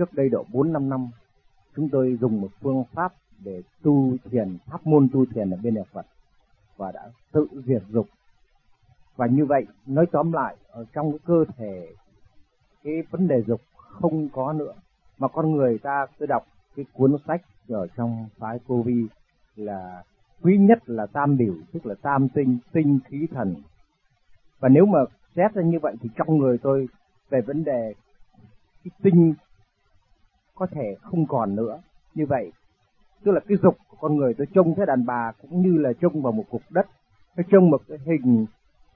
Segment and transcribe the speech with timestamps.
[0.00, 1.08] trước đây độ 4 năm năm,
[1.76, 3.12] chúng tôi dùng một phương pháp
[3.44, 6.06] để tu thiền, pháp môn tu thiền ở bên nhà Phật
[6.76, 8.06] và đã tự diệt dục.
[9.16, 11.88] Và như vậy, nói tóm lại, ở trong cái cơ thể,
[12.84, 14.72] cái vấn đề dục không có nữa.
[15.18, 16.46] Mà con người ta tôi đọc
[16.76, 19.06] cái cuốn sách ở trong phái cô vi
[19.56, 20.02] là
[20.42, 23.54] quý nhất là tam biểu, tức là tam tinh tinh khí thần.
[24.60, 24.98] Và nếu mà
[25.36, 26.88] xét ra như vậy thì trong người tôi
[27.30, 27.94] về vấn đề
[28.84, 29.34] cái tinh
[30.60, 31.80] có thể không còn nữa.
[32.14, 32.52] Như vậy
[33.24, 35.92] tức là cái dục của con người tôi trông thấy đàn bà cũng như là
[36.00, 36.86] trông vào một cục đất.
[37.36, 38.46] Tôi trông một cái hình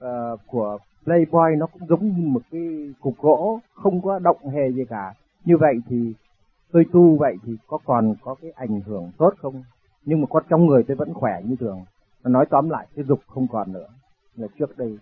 [0.05, 4.71] uh, của playboy nó cũng giống như một cái cục gỗ không có động hề
[4.71, 5.13] gì cả.
[5.45, 6.13] Như vậy thì
[6.71, 9.63] tôi tu vậy thì có còn có cái ảnh hưởng tốt không?
[10.05, 11.85] Nhưng mà con trong người tôi vẫn khỏe như thường.
[12.23, 13.87] Nói tóm lại cái dục không còn nữa.
[14.35, 14.97] Là trước đây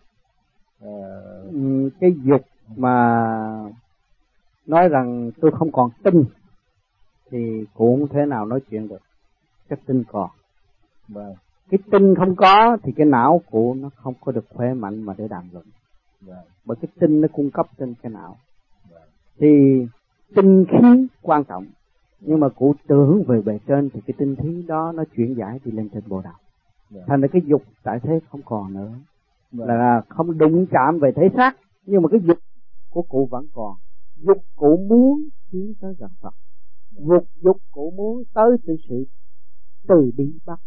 [0.85, 1.93] uh...
[1.99, 2.41] cái dục
[2.75, 3.71] mà
[4.65, 6.25] nói rằng tôi không còn tin
[7.33, 9.01] thì cũng thế nào nói chuyện được.
[9.69, 10.29] Cái tinh còn.
[11.07, 11.35] Và
[11.69, 15.13] cái tinh không có thì cái não của nó không có được khỏe mạnh mà
[15.17, 15.65] để đàm luận.
[16.65, 18.37] Bởi cái tinh nó cung cấp trên cái não.
[19.39, 19.47] Thì
[20.35, 21.65] tinh khí quan trọng.
[22.19, 25.59] Nhưng mà cụ tưởng về bề trên thì cái tinh khí đó nó chuyển giải
[25.65, 26.37] thì lên trên bộ đạo
[27.07, 28.91] thành ra cái dục tại thế không còn nữa.
[29.51, 31.57] Là không đụng chạm về thể xác.
[31.85, 32.37] Nhưng mà cái dục
[32.89, 33.75] của cụ vẫn còn.
[34.17, 36.33] Dục cụ muốn tiến tới gần Phật
[36.97, 39.05] dục dục cụ muốn tới sự sự
[39.87, 40.57] từ bi bác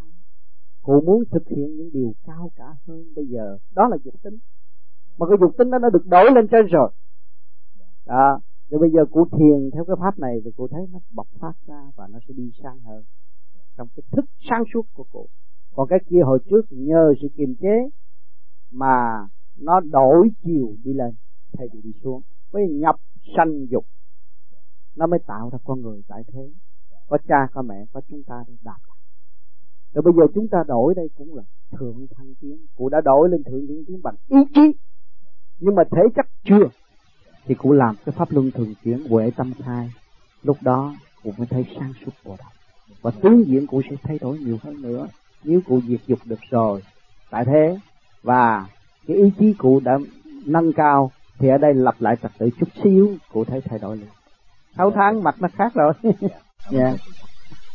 [0.87, 3.59] cụ muốn thực hiện những điều cao cả hơn bây giờ.
[3.75, 4.39] Đó là dục tính.
[5.19, 6.91] Mà cái dục tính đó nó được đổi lên trên rồi.
[8.07, 8.41] Đó.
[8.69, 11.53] Rồi bây giờ cụ thiền theo cái pháp này rồi cụ thấy nó bộc phát
[11.67, 13.05] ra và nó sẽ đi sang hơn.
[13.77, 15.29] Trong cái thức sáng suốt của cụ.
[15.75, 17.89] Còn cái kia hồi trước nhờ sự kiềm chế
[18.71, 21.15] mà nó đổi chiều đi lên,
[21.53, 22.23] thay vì đi xuống.
[22.51, 22.97] Với nhập
[23.37, 23.85] sanh dục
[24.97, 26.51] nó mới tạo ra con người tại thế.
[27.09, 28.81] Có cha, có mẹ, có chúng ta để đạt
[29.97, 31.43] rồi bây giờ chúng ta đổi đây cũng là
[31.79, 32.67] thượng thăng tiến.
[32.77, 34.73] Cụ đã đổi lên thượng thăng tiến bằng ý chí.
[35.59, 36.69] Nhưng mà thể chất chưa,
[37.45, 39.91] thì cụ làm cái pháp luân thường chuyển huệ tâm thai.
[40.43, 42.51] Lúc đó cụ mới thấy sáng suốt của đạo
[43.03, 45.09] và tướng diện cụ sẽ thay đổi nhiều hơn nữa.
[45.45, 46.83] Nếu cụ diệt dục được rồi,
[47.31, 47.79] tại thế,
[48.23, 48.67] và
[49.07, 49.99] cái ý chí cụ đã
[50.47, 53.97] nâng cao, thì ở đây lặp lại trật tự chút xíu, cụ thấy thay đổi
[53.97, 54.09] liền
[54.77, 56.33] sáu tháng mặt nó khác rồi yeah.
[56.71, 56.95] Dạ.